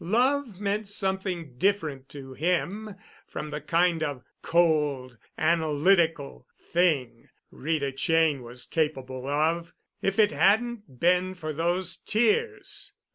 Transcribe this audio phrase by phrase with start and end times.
[0.03, 2.95] Love meant something different to him
[3.27, 9.75] from the kind of cold, analytical thing Rita Cheyne was capable of.
[10.01, 12.93] If it hadn't been for those tears!